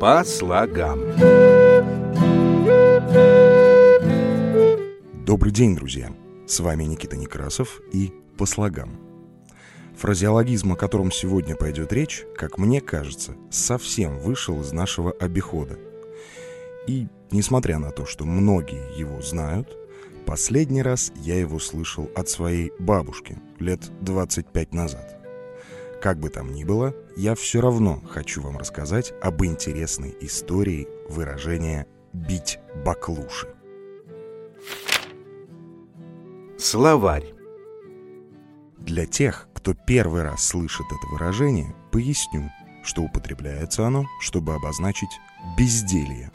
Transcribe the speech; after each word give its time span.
По 0.00 0.22
слогам. 0.22 1.00
Добрый 5.26 5.50
день, 5.50 5.74
друзья! 5.74 6.12
С 6.46 6.60
вами 6.60 6.84
Никита 6.84 7.16
Некрасов 7.16 7.80
и 7.92 8.12
«По 8.36 8.46
слогам». 8.46 9.00
Фразеологизм, 9.96 10.74
о 10.74 10.76
котором 10.76 11.10
сегодня 11.10 11.56
пойдет 11.56 11.92
речь, 11.92 12.24
как 12.36 12.58
мне 12.58 12.80
кажется, 12.80 13.34
совсем 13.50 14.20
вышел 14.20 14.60
из 14.60 14.70
нашего 14.72 15.10
обихода. 15.10 15.80
И, 16.86 17.08
несмотря 17.32 17.78
на 17.78 17.90
то, 17.90 18.06
что 18.06 18.24
многие 18.24 18.96
его 18.96 19.20
знают, 19.20 19.76
последний 20.26 20.82
раз 20.82 21.12
я 21.16 21.40
его 21.40 21.58
слышал 21.58 22.08
от 22.14 22.28
своей 22.28 22.70
бабушки 22.78 23.36
лет 23.58 23.90
25 24.02 24.74
назад. 24.74 25.17
Как 26.00 26.18
бы 26.20 26.30
там 26.30 26.52
ни 26.52 26.62
было, 26.62 26.94
я 27.16 27.34
все 27.34 27.60
равно 27.60 28.00
хочу 28.08 28.40
вам 28.40 28.56
рассказать 28.56 29.12
об 29.20 29.44
интересной 29.44 30.16
истории 30.20 30.86
выражения 31.08 31.88
«бить 32.12 32.60
баклуши». 32.84 33.48
Словарь. 36.56 37.34
Для 38.78 39.06
тех, 39.06 39.48
кто 39.54 39.74
первый 39.74 40.22
раз 40.22 40.44
слышит 40.44 40.86
это 40.86 41.06
выражение, 41.12 41.74
поясню, 41.90 42.48
что 42.84 43.02
употребляется 43.02 43.86
оно, 43.86 44.04
чтобы 44.20 44.54
обозначить 44.54 45.20
безделье. 45.58 46.30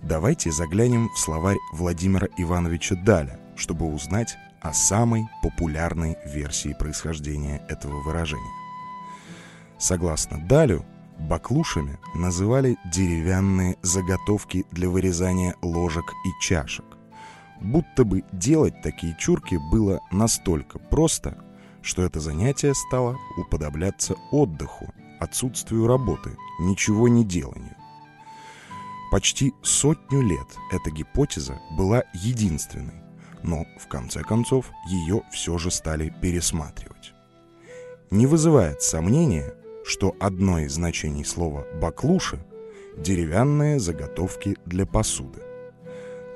Давайте 0.00 0.52
заглянем 0.52 1.08
в 1.10 1.18
словарь 1.18 1.58
Владимира 1.72 2.28
Ивановича 2.38 2.94
Даля, 3.04 3.40
чтобы 3.56 3.92
узнать 3.92 4.36
о 4.60 4.72
самой 4.72 5.28
популярной 5.42 6.16
версии 6.24 6.74
происхождения 6.78 7.62
этого 7.68 8.00
выражения. 8.02 8.59
Согласно 9.80 10.38
Далю, 10.38 10.84
баклушами 11.18 11.98
называли 12.14 12.76
деревянные 12.92 13.78
заготовки 13.80 14.66
для 14.70 14.90
вырезания 14.90 15.56
ложек 15.62 16.04
и 16.26 16.42
чашек. 16.42 16.84
Будто 17.62 18.04
бы 18.04 18.22
делать 18.30 18.82
такие 18.82 19.16
чурки 19.18 19.58
было 19.72 20.00
настолько 20.10 20.78
просто, 20.78 21.42
что 21.80 22.02
это 22.02 22.20
занятие 22.20 22.74
стало 22.74 23.16
уподобляться 23.38 24.16
отдыху, 24.30 24.92
отсутствию 25.18 25.86
работы, 25.86 26.36
ничего 26.58 27.08
не 27.08 27.24
деланию. 27.24 27.74
Почти 29.10 29.54
сотню 29.62 30.20
лет 30.20 30.46
эта 30.72 30.90
гипотеза 30.90 31.58
была 31.70 32.04
единственной, 32.12 33.02
но 33.42 33.64
в 33.78 33.88
конце 33.88 34.22
концов 34.22 34.70
ее 34.88 35.22
все 35.32 35.56
же 35.56 35.70
стали 35.70 36.14
пересматривать. 36.20 37.14
Не 38.10 38.26
вызывает 38.26 38.82
сомнения, 38.82 39.54
что 39.84 40.14
одно 40.20 40.60
из 40.60 40.72
значений 40.72 41.24
слова 41.24 41.66
«баклуши»— 41.80 42.44
деревянные 42.96 43.78
заготовки 43.78 44.56
для 44.66 44.86
посуды. 44.86 45.40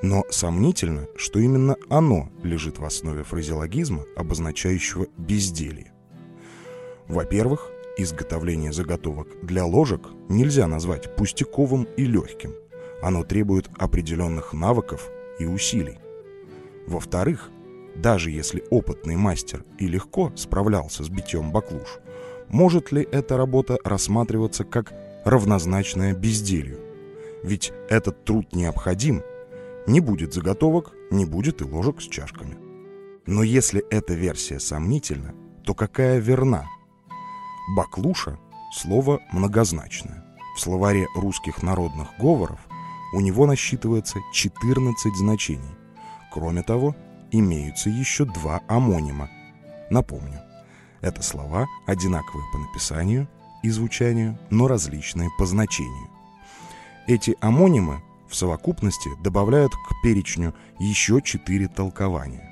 Но 0.01 0.23
сомнительно, 0.29 1.07
что 1.15 1.39
именно 1.39 1.77
оно 1.89 2.29
лежит 2.43 2.79
в 2.79 2.85
основе 2.85 3.23
фразеологизма, 3.23 4.05
обозначающего 4.15 5.07
безделье. 5.17 5.93
Во-первых, 7.07 7.71
изготовление 7.97 8.73
заготовок 8.73 9.27
для 9.41 9.65
ложек 9.65 10.01
нельзя 10.29 10.67
назвать 10.67 11.15
пустяковым 11.15 11.87
и 11.97 12.05
легким. 12.05 12.53
Оно 13.01 13.23
требует 13.23 13.69
определенных 13.77 14.53
навыков 14.53 15.09
и 15.39 15.45
усилий. 15.45 15.99
Во-вторых, 16.87 17.49
даже 17.95 18.29
если 18.29 18.63
опытный 18.69 19.15
мастер 19.15 19.63
и 19.79 19.87
легко 19.87 20.31
справлялся 20.35 21.03
с 21.03 21.09
битьем 21.09 21.51
баклуш, 21.51 21.99
может 22.49 22.91
ли 22.91 23.07
эта 23.11 23.37
работа 23.37 23.77
рассматриваться 23.83 24.63
как 24.63 24.93
равнозначная 25.25 26.13
безделью? 26.13 26.79
Ведь 27.43 27.71
этот 27.89 28.23
труд 28.25 28.53
необходим. 28.53 29.21
Не 29.87 29.99
будет 29.99 30.33
заготовок, 30.33 30.93
не 31.11 31.25
будет 31.25 31.61
и 31.61 31.65
ложек 31.65 32.01
с 32.01 32.05
чашками. 32.05 32.57
Но 33.27 33.43
если 33.43 33.83
эта 33.89 34.13
версия 34.13 34.59
сомнительна, 34.59 35.33
то 35.63 35.73
какая 35.73 36.19
верна? 36.19 36.65
Баклуша– 37.75 38.39
слово 38.73 39.19
многозначное. 39.31 40.23
В 40.55 40.59
словаре 40.59 41.07
русских 41.15 41.63
народных 41.63 42.07
говоров 42.19 42.59
у 43.13 43.19
него 43.19 43.45
насчитывается 43.45 44.19
14 44.33 45.15
значений. 45.15 45.75
Кроме 46.31 46.63
того, 46.63 46.95
имеются 47.31 47.89
еще 47.89 48.25
два 48.25 48.61
амонима. 48.67 49.29
Напомню, 49.89 50.41
это 51.01 51.21
слова, 51.21 51.67
одинаковые 51.87 52.45
по 52.51 52.57
написанию 52.57 53.27
и 53.63 53.69
звучанию, 53.69 54.37
но 54.49 54.67
различные 54.67 55.29
по 55.37 55.45
значению. 55.45 56.09
Эти 57.07 57.35
амонимы 57.41 58.01
в 58.27 58.35
совокупности 58.35 59.09
добавляют 59.21 59.73
к 59.73 60.01
перечню 60.01 60.55
еще 60.79 61.21
четыре 61.21 61.67
толкования. 61.67 62.49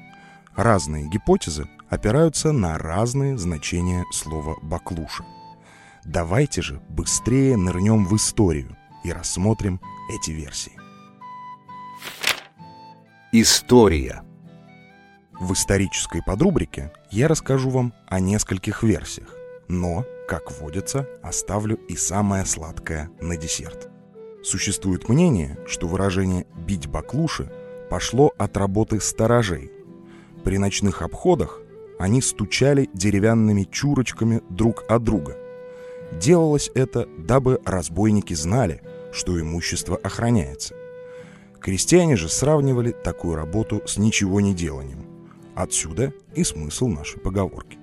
Разные 0.55 1.07
гипотезы 1.07 1.67
опираются 1.89 2.51
на 2.51 2.77
разные 2.77 3.37
значения 3.37 4.05
слова 4.11 4.57
«баклуша». 4.61 5.25
Давайте 6.05 6.61
же 6.61 6.81
быстрее 6.89 7.57
нырнем 7.57 8.05
в 8.05 8.15
историю 8.15 8.75
и 9.03 9.11
рассмотрим 9.11 9.79
эти 10.11 10.31
версии. 10.31 10.73
История. 13.31 14.23
В 15.39 15.53
исторической 15.53 16.21
подрубрике 16.21 16.91
я 17.13 17.27
расскажу 17.27 17.69
вам 17.69 17.93
о 18.07 18.19
нескольких 18.19 18.81
версиях, 18.81 19.35
но, 19.67 20.03
как 20.27 20.51
водится, 20.59 21.07
оставлю 21.21 21.75
и 21.87 21.95
самое 21.95 22.43
сладкое 22.43 23.11
на 23.21 23.37
десерт. 23.37 23.87
Существует 24.41 25.07
мнение, 25.09 25.59
что 25.67 25.87
выражение 25.87 26.47
«бить 26.65 26.87
баклуши» 26.87 27.51
пошло 27.91 28.33
от 28.39 28.57
работы 28.57 28.99
сторожей. 28.99 29.71
При 30.43 30.57
ночных 30.57 31.03
обходах 31.03 31.61
они 31.99 32.19
стучали 32.19 32.89
деревянными 32.95 33.67
чурочками 33.71 34.41
друг 34.49 34.83
от 34.89 35.03
друга. 35.03 35.37
Делалось 36.19 36.71
это, 36.73 37.07
дабы 37.19 37.61
разбойники 37.63 38.33
знали, 38.33 38.81
что 39.11 39.39
имущество 39.39 39.97
охраняется. 39.97 40.73
Крестьяне 41.61 42.15
же 42.15 42.27
сравнивали 42.27 42.89
такую 42.89 43.35
работу 43.35 43.83
с 43.85 43.97
ничего 43.99 44.41
не 44.41 44.55
деланием– 44.55 45.05
Отсюда 45.55 46.13
и 46.33 46.43
смысл 46.43 46.87
нашей 46.87 47.19
поговорки. 47.19 47.77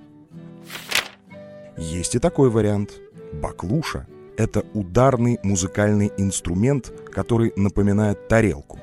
Есть 1.77 2.15
и 2.15 2.19
такой 2.19 2.49
вариант. 2.49 2.99
Баклуша– 3.33 4.07
это 4.37 4.65
ударный 4.73 5.39
музыкальный 5.43 6.11
инструмент, 6.17 6.93
который 7.11 7.53
напоминает 7.55 8.27
тарелку. 8.27 8.79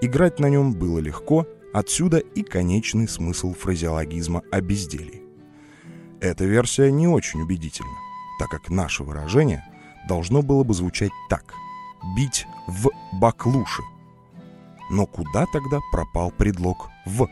Играть 0.00 0.38
на 0.40 0.48
нем 0.48 0.72
было 0.72 0.98
легко, 0.98 1.46
отсюда 1.74 2.18
и 2.18 2.42
конечный 2.42 3.08
смысл 3.08 3.52
фразеологизма 3.52 4.42
о 4.50 4.60
безделии. 4.60 5.22
Эта 6.20 6.44
версия 6.44 6.90
не 6.90 7.06
очень 7.06 7.42
убедительна, 7.42 7.96
так 8.38 8.48
как 8.48 8.70
наше 8.70 9.02
выражение 9.02 9.64
должно 10.08 10.42
было 10.42 10.64
бы 10.64 10.72
звучать 10.72 11.12
так– 11.28 11.52
бить 12.16 12.46
в 12.66 12.90
баклуши. 13.12 13.82
Но 14.90 15.06
куда 15.06 15.46
тогда 15.52 15.80
пропал 15.92 16.30
предлог 16.30 16.88
«в»? 17.04 17.28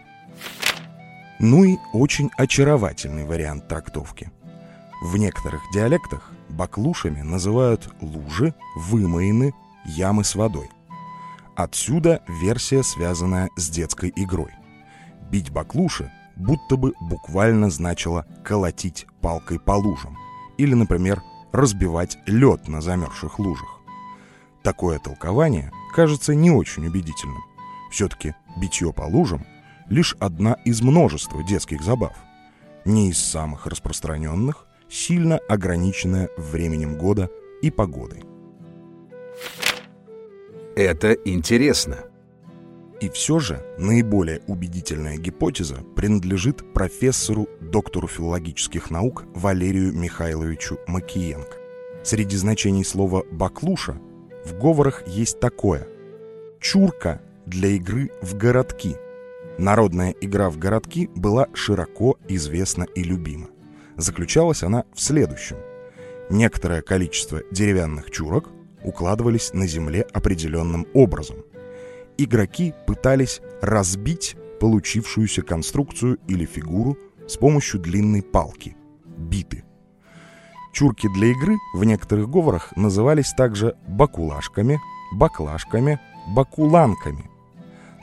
Ну 1.42 1.64
и 1.64 1.78
очень 1.92 2.30
очаровательный 2.36 3.25
вариант 3.25 3.66
трактовки. 3.66 4.30
В 5.03 5.16
некоторых 5.16 5.60
диалектах 5.75 6.30
баклушами 6.48 7.20
называют 7.22 7.92
лужи, 8.00 8.54
вымоины, 8.76 9.53
ямы 9.84 10.22
с 10.22 10.36
водой. 10.36 10.70
Отсюда 11.56 12.22
версия, 12.28 12.84
связанная 12.84 13.50
с 13.56 13.69
детской 13.70 14.12
игрой. 14.14 14.53
Бить 15.32 15.50
баклуши 15.50 16.12
будто 16.36 16.76
бы 16.76 16.94
буквально 17.00 17.70
значило 17.70 18.24
колотить 18.44 19.09
палкой 19.20 19.59
по 19.59 19.72
лужам 19.72 20.16
или, 20.59 20.74
например, 20.74 21.22
разбивать 21.50 22.18
лед 22.27 22.68
на 22.68 22.80
замерзших 22.80 23.41
лужах. 23.41 23.80
Такое 24.62 25.00
толкование 25.00 25.72
кажется 25.92 26.36
не 26.36 26.53
очень 26.53 26.86
убедительным. 26.86 27.42
Все-таки 27.91 28.36
битье 28.59 28.92
по 28.92 29.03
лужам 29.03 29.45
лишь 29.89 30.17
одна 30.21 30.55
из 30.65 30.83
множества 30.83 31.43
детских 31.43 31.83
забав. 31.83 32.17
Не 32.84 33.11
из 33.11 33.19
самых 33.19 33.67
распространенных, 33.67 34.67
сильно 34.89 35.39
ограниченная 35.49 36.29
временем 36.37 36.99
года 36.99 37.31
и 37.63 37.71
погодой. 37.71 38.25
Это 40.77 41.13
интересно. 41.13 41.99
И 43.01 43.09
все 43.11 43.41
же 43.41 43.65
наиболее 43.79 44.43
убедительная 44.47 45.17
гипотеза 45.17 45.77
принадлежит 45.97 46.73
профессору, 46.73 47.49
доктору 47.61 48.07
филологических 48.07 48.91
наук 48.91 49.25
Валерию 49.34 49.93
Михайловичу 49.93 50.79
Макиенко. 50.87 51.57
Среди 52.05 52.37
значений 52.37 52.84
слова 52.84 53.25
«баклуша» 53.31 54.01
в 54.45 54.59
говорах 54.59 55.07
есть 55.07 55.41
такое 55.41 55.89
«чурка 56.61 57.21
для 57.45 57.71
игры 57.71 58.11
в 58.23 58.37
городки», 58.37 58.97
Народная 59.59 60.15
игра 60.21 60.51
в 60.51 60.59
городки 60.59 61.10
была 61.15 61.49
широко 61.54 62.19
известна 62.28 62.84
и 62.84 63.03
любима. 63.03 63.49
Заключалась 63.97 64.63
она 64.63 64.84
в 64.95 65.01
следующем. 65.01 65.57
Некоторое 66.31 66.83
количество 66.83 67.43
деревянных 67.51 68.10
чурок, 68.10 68.49
укладывались 68.84 69.53
на 69.53 69.66
земле 69.66 70.07
определенным 70.13 70.87
образом. 70.95 71.39
Игроки 72.19 72.75
пытались 72.87 73.41
разбить 73.60 74.37
получившуюся 74.60 75.43
конструкцию 75.43 76.19
или 76.28 76.45
фигуру 76.45 76.98
с 77.27 77.37
помощью 77.37 77.81
длинной 77.81 78.22
палки– 78.22 78.77
биты. 79.16 79.65
Чурки 80.72 81.09
для 81.15 81.28
игры 81.28 81.57
в 81.75 81.84
некоторых 81.84 82.31
говорах 82.31 82.75
назывались 82.77 83.33
также 83.37 83.77
бакулашками, 83.87 84.81
баклашками, 85.13 86.01
бакуланками. 86.34 87.32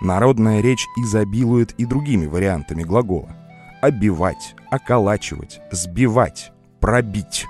Народная 0.01 0.61
речь 0.61 0.87
изобилует 0.97 1.73
и 1.73 1.85
другими 1.85 2.25
вариантами 2.25 2.83
глагола. 2.83 3.35
Обивать, 3.81 4.55
околачивать, 4.71 5.61
сбивать, 5.71 6.51
пробить. 6.79 7.45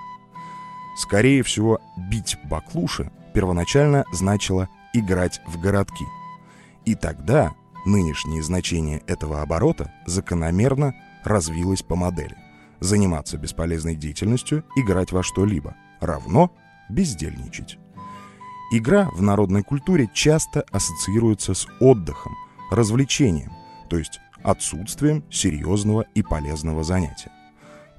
Скорее 0.97 1.43
всего, 1.43 1.79
бить 2.09 2.37
баклуши 2.43 3.11
первоначально 3.33 4.03
значило 4.11 4.67
играть 4.93 5.41
в 5.47 5.59
городки. 5.59 6.05
И 6.85 6.95
тогда 6.95 7.53
нынешнее 7.85 8.41
значение 8.41 9.03
этого 9.07 9.41
оборота 9.41 9.93
закономерно 10.05 10.95
развилось 11.23 11.83
по 11.83 11.95
модели. 11.95 12.35
Заниматься 12.79 13.37
бесполезной 13.37 13.95
деятельностью, 13.95 14.63
играть 14.75 15.11
во 15.11 15.21
что-либо, 15.21 15.75
равно 15.99 16.51
бездельничать. 16.89 17.77
Игра 18.71 19.09
в 19.13 19.21
народной 19.23 19.63
культуре 19.63 20.09
часто 20.13 20.63
ассоциируется 20.71 21.55
с 21.55 21.67
отдыхом, 21.79 22.35
развлечением, 22.69 23.51
то 23.89 23.97
есть 23.97 24.19
отсутствием 24.43 25.23
серьезного 25.31 26.05
и 26.13 26.21
полезного 26.21 26.83
занятия. 26.83 27.31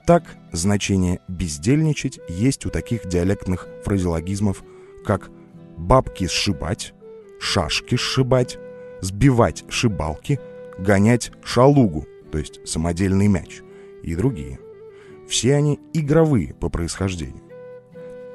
Так, 0.06 0.36
значение 0.52 1.20
«бездельничать» 1.26 2.20
есть 2.28 2.66
у 2.66 2.70
таких 2.70 3.08
диалектных 3.08 3.66
фразеологизмов, 3.84 4.62
как 5.04 5.30
«бабки 5.76 6.28
сшибать», 6.28 6.94
«шашки 7.40 7.96
сшибать», 7.96 8.58
«сбивать 9.00 9.64
шибалки», 9.68 10.38
«гонять 10.78 11.32
шалугу», 11.42 12.06
то 12.30 12.38
есть 12.38 12.66
самодельный 12.66 13.26
мяч, 13.26 13.60
и 14.04 14.14
другие. 14.14 14.60
Все 15.28 15.56
они 15.56 15.80
игровые 15.92 16.54
по 16.54 16.68
происхождению. 16.68 17.49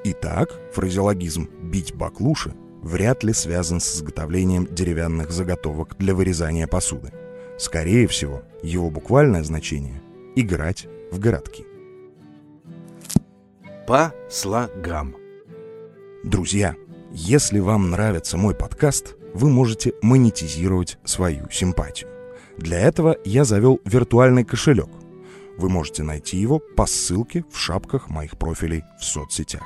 Итак, 0.08 0.54
фразеологизм 0.72 1.50
«бить 1.64 1.96
баклуши» 1.96 2.54
вряд 2.84 3.24
ли 3.24 3.34
связан 3.34 3.80
с 3.80 3.96
изготовлением 3.96 4.68
деревянных 4.68 5.32
заготовок 5.32 5.98
для 5.98 6.14
вырезания 6.14 6.68
посуды. 6.68 7.12
Скорее 7.58 8.06
всего, 8.06 8.44
его 8.62 8.92
буквальное 8.92 9.44
значение– 9.44 10.04
играть 10.36 10.88
в 11.12 11.18
городки. 11.18 11.66
По 13.88 14.14
слогам. 14.30 15.16
Друзья, 16.24 16.76
если 17.12 17.58
вам 17.58 17.90
нравится 17.90 18.38
мой 18.38 18.54
подкаст, 18.54 19.16
вы 19.34 19.50
можете 19.50 19.94
монетизировать 20.04 21.00
свою 21.04 21.50
симпатию. 21.50 22.12
Для 22.60 22.80
этого 22.80 23.18
я 23.26 23.44
завел 23.44 23.82
виртуальный 23.86 24.44
кошелек. 24.44 24.90
Вы 25.58 25.70
можете 25.70 26.04
найти 26.04 26.38
его 26.38 26.60
по 26.60 26.86
ссылке 26.86 27.44
в 27.52 27.58
шапках 27.58 28.08
моих 28.12 28.38
профилей 28.38 28.84
в 29.00 29.04
соцсетях. 29.04 29.64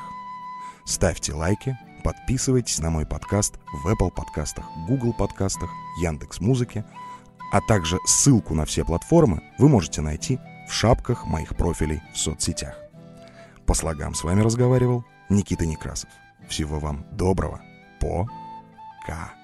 Ставьте 0.89 1.35
лайки, 1.35 1.77
подписывайтесь 2.03 2.79
на 2.79 2.89
мой 2.89 3.05
подкаст 3.05 3.59
в 3.71 3.87
Apple 3.87 4.09
подкастах, 4.09 4.65
Google 4.87 5.13
подкастах, 5.13 5.69
Яндекс 6.01 6.39
Музыке, 6.39 6.83
а 7.51 7.61
также 7.61 7.99
ссылку 8.07 8.55
на 8.55 8.65
все 8.65 8.83
платформы 8.83 9.43
вы 9.59 9.69
можете 9.69 10.01
найти 10.01 10.39
в 10.67 10.73
шапках 10.73 11.27
моих 11.27 11.55
профилей 11.55 12.01
в 12.11 12.17
соцсетях. 12.17 12.75
По 13.67 13.75
слогам 13.75 14.15
с 14.15 14.23
вами 14.23 14.41
разговаривал 14.41 15.05
Никита 15.29 15.67
Некрасов. 15.67 16.09
Всего 16.47 16.79
вам 16.79 17.05
доброго. 17.11 17.61
Пока. 18.01 19.38